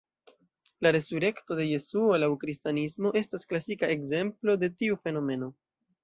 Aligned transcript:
La 0.85 0.91
resurekto 0.93 1.57
de 1.59 1.65
Jesuo 1.71 2.15
laŭ 2.21 2.29
Kristanismo 2.43 3.11
estas 3.21 3.45
klasika 3.51 3.89
ekzemplo 3.97 4.55
de 4.65 4.71
tiu 4.81 4.97
fenomeno. 5.05 5.51